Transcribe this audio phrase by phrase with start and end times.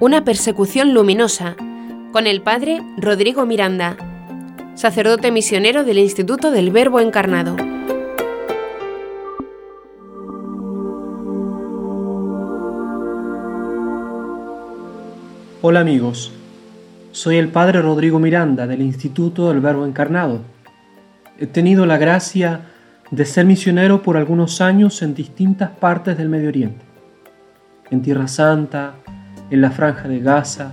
[0.00, 1.56] Una persecución luminosa
[2.12, 3.96] con el padre Rodrigo Miranda,
[4.76, 7.56] sacerdote misionero del Instituto del Verbo Encarnado.
[15.62, 16.30] Hola amigos,
[17.10, 20.42] soy el padre Rodrigo Miranda del Instituto del Verbo Encarnado.
[21.40, 22.66] He tenido la gracia
[23.10, 26.84] de ser misionero por algunos años en distintas partes del Medio Oriente.
[27.90, 28.94] En Tierra Santa,
[29.50, 30.72] en la Franja de Gaza,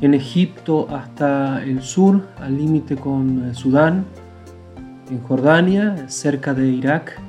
[0.00, 4.04] en Egipto hasta el sur, al límite con eh, Sudán,
[5.10, 7.20] en Jordania, cerca de Irak,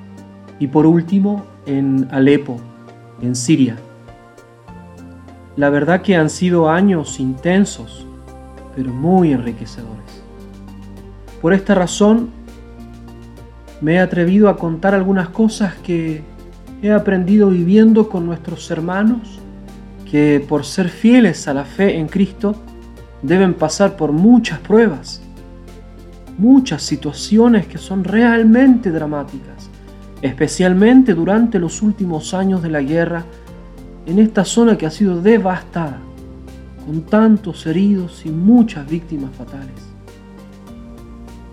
[0.59, 2.57] y por último en Alepo,
[3.21, 3.77] en Siria.
[5.55, 8.05] La verdad que han sido años intensos,
[8.75, 10.23] pero muy enriquecedores.
[11.41, 12.29] Por esta razón,
[13.81, 16.21] me he atrevido a contar algunas cosas que
[16.81, 19.38] he aprendido viviendo con nuestros hermanos
[20.09, 22.55] que por ser fieles a la fe en Cristo
[23.21, 25.21] deben pasar por muchas pruebas,
[26.37, 29.69] muchas situaciones que son realmente dramáticas,
[30.21, 33.23] especialmente durante los últimos años de la guerra
[34.05, 35.99] en esta zona que ha sido devastada,
[36.85, 39.89] con tantos heridos y muchas víctimas fatales.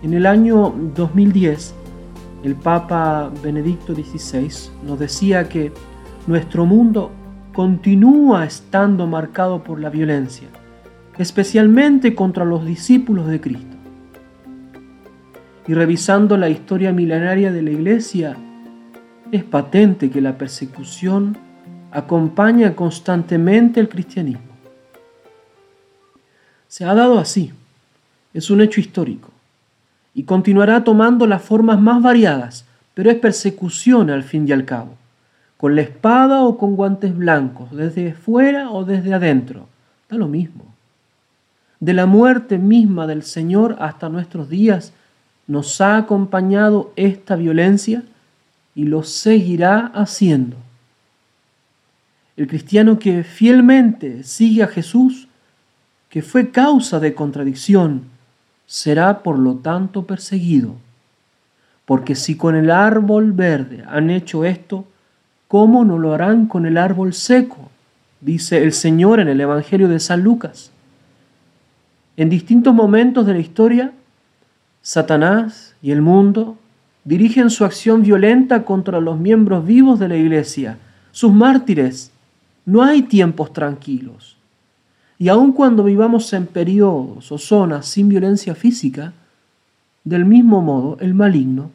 [0.01, 1.73] En el año 2010,
[2.43, 4.49] el Papa Benedicto XVI
[4.83, 5.71] nos decía que
[6.27, 7.11] nuestro mundo
[7.57, 10.47] continúa estando marcado por la violencia,
[11.17, 13.75] especialmente contra los discípulos de Cristo.
[15.67, 18.37] Y revisando la historia milenaria de la Iglesia,
[19.31, 21.35] es patente que la persecución
[21.89, 24.53] acompaña constantemente el cristianismo.
[26.67, 27.53] Se ha dado así,
[28.35, 29.31] es un hecho histórico,
[30.13, 34.93] y continuará tomando las formas más variadas, pero es persecución al fin y al cabo
[35.57, 39.67] con la espada o con guantes blancos, desde fuera o desde adentro,
[40.09, 40.65] da lo mismo.
[41.79, 44.93] De la muerte misma del Señor hasta nuestros días
[45.47, 48.03] nos ha acompañado esta violencia
[48.75, 50.57] y lo seguirá haciendo.
[52.35, 55.27] El cristiano que fielmente sigue a Jesús,
[56.09, 58.03] que fue causa de contradicción,
[58.67, 60.75] será por lo tanto perseguido.
[61.85, 64.85] Porque si con el árbol verde han hecho esto,
[65.47, 67.69] ¿cómo no lo harán con el árbol seco?
[68.19, 70.71] Dice el Señor en el Evangelio de San Lucas.
[72.17, 73.91] En distintos momentos de la historia,
[74.81, 76.57] Satanás y el mundo
[77.03, 80.77] dirigen su acción violenta contra los miembros vivos de la iglesia,
[81.11, 82.11] sus mártires.
[82.65, 84.35] No hay tiempos tranquilos.
[85.19, 89.13] Y aun cuando vivamos en periodos o zonas sin violencia física,
[90.03, 91.71] del mismo modo el maligno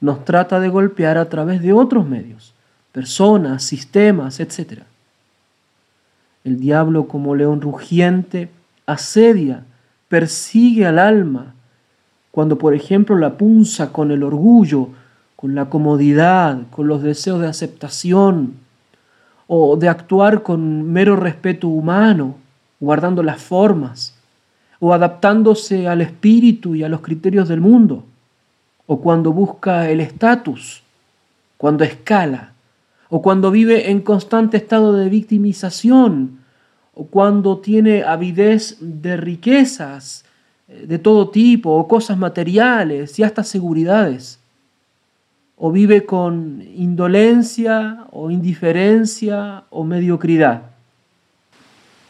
[0.00, 2.55] nos trata de golpear a través de otros medios
[2.96, 4.84] personas, sistemas, etc.
[6.44, 8.48] El diablo como león rugiente
[8.86, 9.64] asedia,
[10.08, 11.52] persigue al alma,
[12.30, 14.88] cuando por ejemplo la punza con el orgullo,
[15.36, 18.54] con la comodidad, con los deseos de aceptación,
[19.46, 22.36] o de actuar con mero respeto humano,
[22.80, 24.18] guardando las formas,
[24.80, 28.06] o adaptándose al espíritu y a los criterios del mundo,
[28.86, 30.82] o cuando busca el estatus,
[31.58, 32.54] cuando escala,
[33.08, 36.40] o cuando vive en constante estado de victimización,
[36.94, 40.24] o cuando tiene avidez de riquezas
[40.68, 44.40] eh, de todo tipo, o cosas materiales y hasta seguridades,
[45.56, 50.62] o vive con indolencia o indiferencia o mediocridad.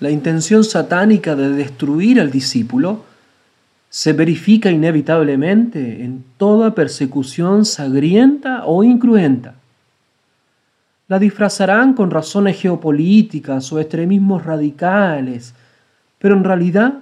[0.00, 3.04] La intención satánica de destruir al discípulo
[3.88, 9.54] se verifica inevitablemente en toda persecución sangrienta o incruenta
[11.08, 15.54] la disfrazarán con razones geopolíticas o extremismos radicales,
[16.18, 16.94] pero en realidad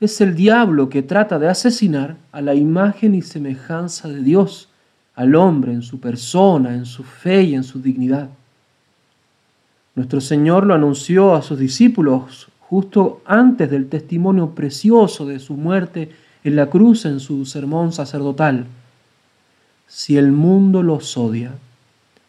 [0.00, 4.68] es el diablo que trata de asesinar a la imagen y semejanza de Dios,
[5.14, 8.30] al hombre en su persona, en su fe y en su dignidad.
[9.94, 16.10] Nuestro Señor lo anunció a sus discípulos justo antes del testimonio precioso de su muerte
[16.44, 18.66] en la cruz en su sermón sacerdotal.
[19.88, 21.52] Si el mundo los odia,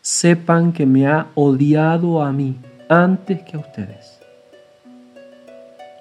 [0.01, 2.57] sepan que me ha odiado a mí
[2.89, 4.19] antes que a ustedes.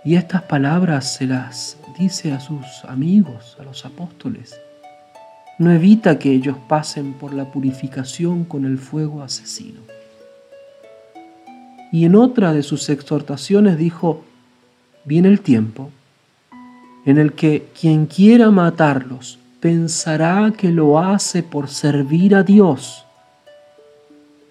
[0.05, 4.59] Y estas palabras se las dice a sus amigos, a los apóstoles.
[5.59, 9.81] No evita que ellos pasen por la purificación con el fuego asesino.
[11.93, 14.25] Y en otra de sus exhortaciones dijo,
[15.05, 15.91] viene el tiempo
[17.05, 23.05] en el que quien quiera matarlos pensará que lo hace por servir a Dios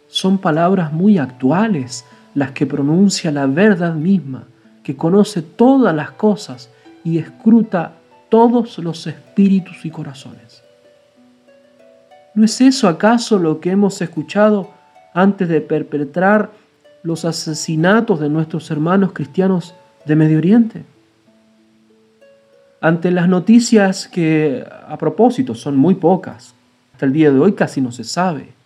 [0.09, 2.03] son palabras muy actuales
[2.35, 4.43] las que pronuncia la verdad misma
[4.83, 6.69] que conoce todas las cosas
[7.03, 7.93] y escruta
[8.27, 10.63] todos los espíritus y corazones.
[12.33, 14.71] ¿No es eso acaso lo que hemos escuchado
[15.13, 16.51] antes de perpetrar
[17.03, 19.73] los asesinatos de nuestros hermanos cristianos
[20.05, 20.83] de Medio Oriente?
[22.81, 26.53] Ante las noticias que, a propósito, son muy pocas,
[26.93, 28.58] hasta el día de hoy casi no se sabe.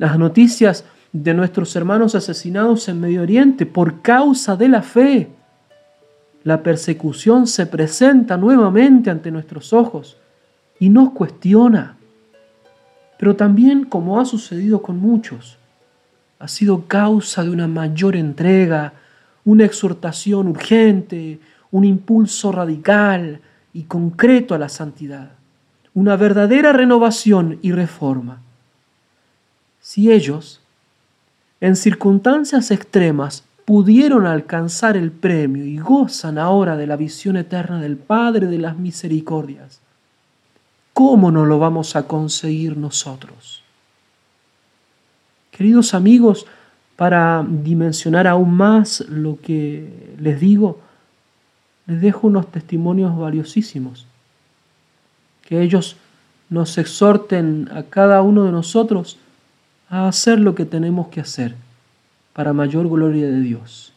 [0.00, 5.28] Las noticias de nuestros hermanos asesinados en Medio Oriente por causa de la fe.
[6.42, 10.16] La persecución se presenta nuevamente ante nuestros ojos
[10.78, 11.98] y nos cuestiona.
[13.18, 15.58] Pero también, como ha sucedido con muchos,
[16.38, 18.94] ha sido causa de una mayor entrega,
[19.44, 21.40] una exhortación urgente,
[21.72, 23.42] un impulso radical
[23.74, 25.32] y concreto a la santidad,
[25.92, 28.40] una verdadera renovación y reforma.
[29.80, 30.60] Si ellos,
[31.60, 37.96] en circunstancias extremas, pudieron alcanzar el premio y gozan ahora de la visión eterna del
[37.96, 39.80] Padre de las Misericordias,
[40.92, 43.62] ¿cómo no lo vamos a conseguir nosotros?
[45.50, 46.46] Queridos amigos,
[46.96, 50.80] para dimensionar aún más lo que les digo,
[51.86, 54.06] les dejo unos testimonios valiosísimos.
[55.42, 55.96] Que ellos
[56.50, 59.18] nos exhorten a cada uno de nosotros
[59.90, 61.56] a hacer lo que tenemos que hacer
[62.32, 63.92] para mayor gloria de Dios.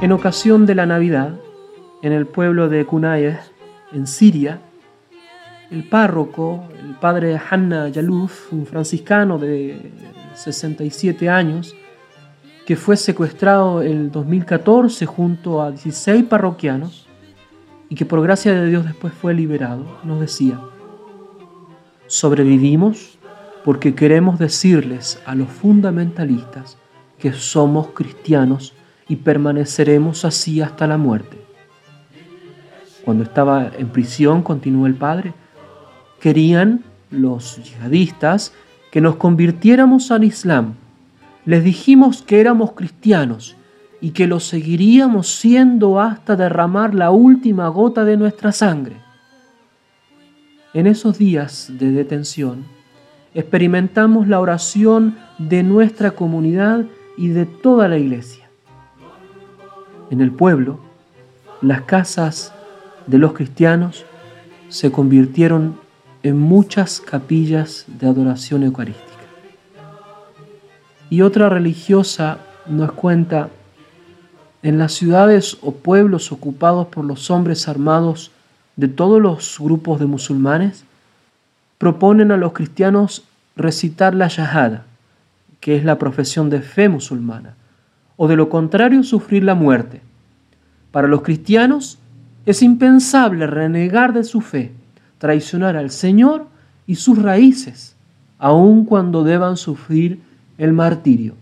[0.00, 1.34] En ocasión de la Navidad,
[2.02, 3.38] en el pueblo de Kunayeh,
[3.92, 4.58] en Siria,
[5.70, 9.92] el párroco, el padre Hanna Yaluf, un franciscano de
[10.34, 11.74] 67 años,
[12.64, 17.05] que fue secuestrado en 2014 junto a 16 parroquianos
[17.88, 20.60] y que por gracia de Dios después fue liberado, nos decía,
[22.06, 23.18] sobrevivimos
[23.64, 26.78] porque queremos decirles a los fundamentalistas
[27.18, 28.74] que somos cristianos
[29.08, 31.38] y permaneceremos así hasta la muerte.
[33.04, 35.32] Cuando estaba en prisión, continuó el padre,
[36.20, 38.52] querían los yihadistas
[38.90, 40.74] que nos convirtiéramos al Islam.
[41.44, 43.56] Les dijimos que éramos cristianos
[44.00, 48.96] y que lo seguiríamos siendo hasta derramar la última gota de nuestra sangre.
[50.74, 52.64] En esos días de detención,
[53.34, 56.84] experimentamos la oración de nuestra comunidad
[57.16, 58.48] y de toda la iglesia.
[60.10, 60.78] En el pueblo,
[61.62, 62.52] las casas
[63.06, 64.04] de los cristianos
[64.68, 65.78] se convirtieron
[66.22, 69.06] en muchas capillas de adoración eucarística.
[71.08, 73.48] Y otra religiosa nos cuenta,
[74.66, 78.32] en las ciudades o pueblos ocupados por los hombres armados
[78.74, 80.84] de todos los grupos de musulmanes,
[81.78, 83.22] proponen a los cristianos
[83.54, 84.84] recitar la Shahada,
[85.60, 87.54] que es la profesión de fe musulmana,
[88.16, 90.00] o de lo contrario sufrir la muerte.
[90.90, 92.00] Para los cristianos
[92.44, 94.72] es impensable renegar de su fe
[95.18, 96.48] traicionar al Señor
[96.88, 97.94] y sus raíces,
[98.40, 100.18] aun cuando deban sufrir
[100.58, 101.34] el martirio.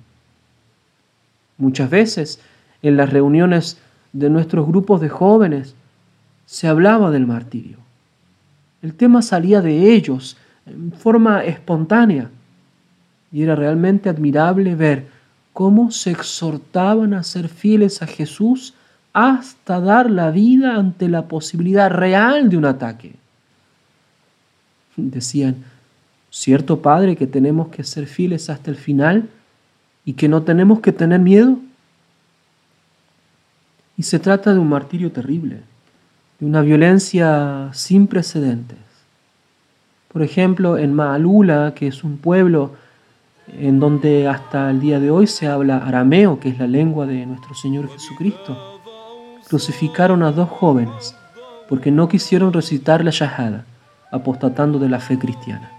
[1.56, 2.38] Muchas veces
[2.84, 3.78] en las reuniones
[4.12, 5.74] de nuestros grupos de jóvenes
[6.44, 7.78] se hablaba del martirio.
[8.82, 10.36] El tema salía de ellos
[10.66, 12.30] en forma espontánea
[13.32, 15.06] y era realmente admirable ver
[15.54, 18.74] cómo se exhortaban a ser fieles a Jesús
[19.14, 23.14] hasta dar la vida ante la posibilidad real de un ataque.
[24.96, 25.56] Decían,
[26.30, 29.30] ¿cierto Padre que tenemos que ser fieles hasta el final
[30.04, 31.58] y que no tenemos que tener miedo?
[33.96, 35.60] Y se trata de un martirio terrible,
[36.40, 38.78] de una violencia sin precedentes.
[40.12, 42.72] Por ejemplo, en Maalula, que es un pueblo
[43.58, 47.26] en donde hasta el día de hoy se habla arameo, que es la lengua de
[47.26, 48.80] nuestro Señor Jesucristo,
[49.48, 51.14] crucificaron a dos jóvenes
[51.68, 53.64] porque no quisieron recitar la Shahada
[54.10, 55.70] apostatando de la fe cristiana.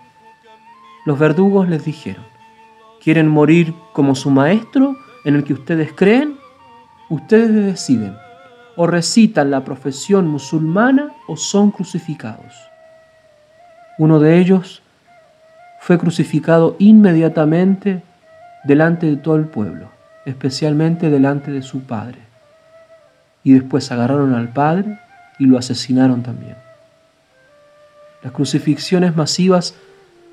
[1.05, 2.23] Los verdugos les dijeron,
[3.03, 6.34] ¿quieren morir como su maestro en el que ustedes creen?
[7.09, 8.15] Ustedes deciden,
[8.75, 12.53] o recitan la profesión musulmana o son crucificados.
[13.97, 14.81] Uno de ellos
[15.79, 18.03] fue crucificado inmediatamente
[18.63, 19.89] delante de todo el pueblo,
[20.25, 22.19] especialmente delante de su padre.
[23.43, 24.99] Y después agarraron al padre
[25.37, 26.55] y lo asesinaron también.
[28.23, 29.75] Las crucifixiones masivas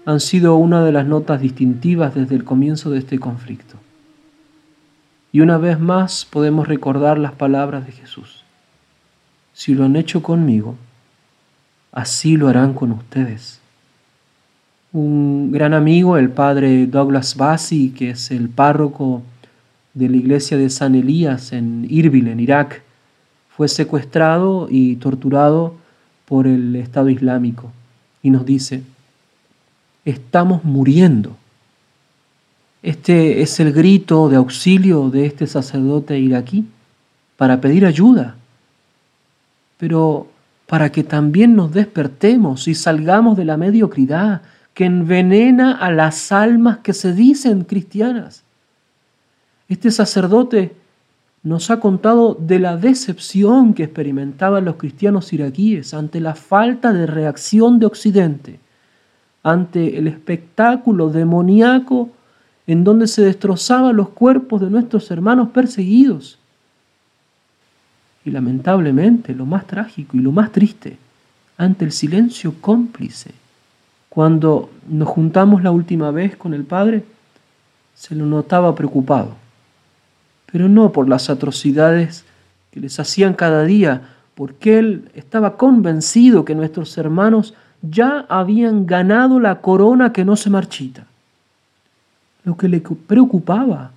[0.07, 3.77] han sido una de las notas distintivas desde el comienzo de este conflicto.
[5.33, 8.45] Y una vez más podemos recordar las palabras de Jesús.
[9.55, 10.77] Si lo han hecho conmigo,
[11.91, 13.59] así lo harán con ustedes.
[14.93, 19.23] Un gran amigo, el padre Douglas Bassi, que es el párroco
[19.95, 22.83] de la iglesia de San Elías en Irbil, en Irak,
[23.57, 25.77] fue secuestrado y torturado
[26.27, 27.73] por el Estado Islámico.
[28.23, 28.83] Y nos dice,
[30.05, 31.37] estamos muriendo.
[32.83, 36.67] Este es el grito de auxilio de este sacerdote iraquí
[37.37, 38.35] para pedir ayuda,
[39.79, 40.27] pero
[40.67, 44.43] para que también nos despertemos y salgamos de la mediocridad
[44.75, 48.43] que envenena a las almas que se dicen cristianas.
[49.69, 50.75] Este sacerdote
[51.45, 57.07] nos ha contado de la decepción que experimentaban los cristianos iraquíes ante la falta de
[57.07, 58.61] reacción de Occidente,
[59.43, 62.11] ante el espectáculo demoníaco
[62.73, 66.39] en donde se destrozaban los cuerpos de nuestros hermanos perseguidos.
[68.25, 70.97] Y lamentablemente, lo más trágico y lo más triste,
[71.57, 73.33] ante el silencio cómplice.
[74.09, 77.05] Cuando nos juntamos la última vez con el Padre,
[77.95, 79.43] se lo notaba preocupado
[80.53, 82.25] pero no por las atrocidades
[82.71, 84.03] que les hacían cada día,
[84.35, 90.51] porque él estaba convencido que nuestros hermanos ya habían ganado la corona que no se
[90.51, 91.07] marchita.
[92.45, 93.93] Lo que le preocupaba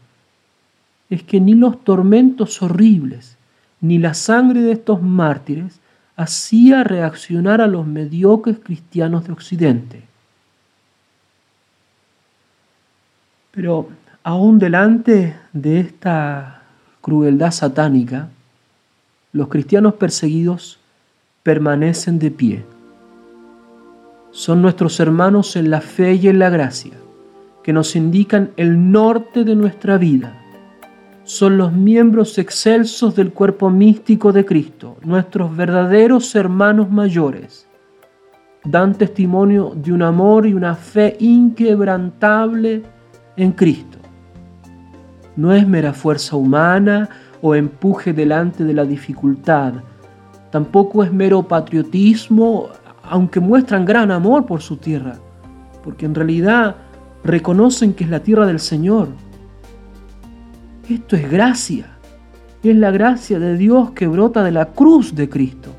[1.09, 3.37] es que ni los tormentos horribles,
[3.81, 5.79] ni la sangre de estos mártires
[6.15, 10.03] hacía reaccionar a los mediocres cristianos de Occidente.
[13.51, 13.89] Pero
[14.23, 16.63] aún delante de esta
[17.01, 18.29] crueldad satánica,
[19.31, 20.79] los cristianos perseguidos
[21.43, 22.65] permanecen de pie.
[24.31, 26.93] Son nuestros hermanos en la fe y en la gracia,
[27.65, 30.39] que nos indican el norte de nuestra vida.
[31.23, 37.67] Son los miembros excelsos del cuerpo místico de Cristo, nuestros verdaderos hermanos mayores.
[38.63, 42.83] Dan testimonio de un amor y una fe inquebrantable
[43.35, 43.97] en Cristo
[45.35, 47.09] no es mera fuerza humana
[47.41, 49.73] o empuje delante de la dificultad.
[50.51, 52.69] Tampoco es mero patriotismo,
[53.03, 55.17] aunque muestran gran amor por su tierra,
[55.83, 56.75] porque en realidad
[57.25, 59.09] reconocen que es la tierra del Señor.
[60.87, 61.97] Esto es gracia,
[62.63, 65.71] es la gracia de Dios que brota de la cruz de Cristo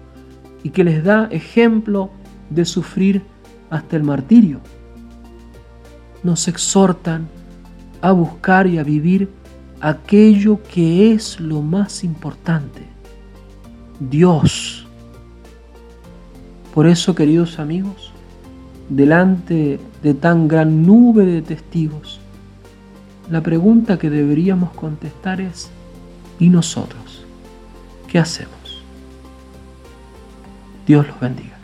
[0.65, 2.11] y que les da ejemplo
[2.51, 3.23] de sufrir
[3.71, 4.61] hasta el martirio.
[6.25, 7.29] Nos exhortan
[8.01, 9.31] a buscar y a vivir
[9.81, 12.83] aquello que es lo más importante,
[14.01, 14.87] Dios.
[16.75, 18.06] Por eso, queridos amigos,
[18.89, 22.21] delante de tan gran nube de testigos,
[23.31, 25.69] la pregunta que deberíamos contestar es,
[26.39, 27.25] ¿y nosotros?
[28.07, 28.83] ¿Qué hacemos?
[30.87, 31.56] Dios los bendiga.